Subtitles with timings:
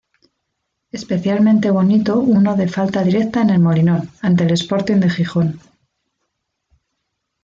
[0.91, 5.61] Especialmente bonito uno de falta directa en El Molinón ante el Sporting de Gijón.